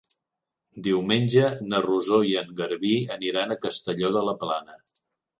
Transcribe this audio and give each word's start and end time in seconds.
Diumenge 0.85 1.43
na 1.73 1.81
Rosó 1.85 2.17
i 2.29 2.33
en 2.41 2.49
Garbí 2.59 2.93
aniran 3.17 3.53
a 3.53 3.57
Castelló 3.67 4.11
de 4.17 4.25
la 4.29 4.35
Plana. 4.45 4.79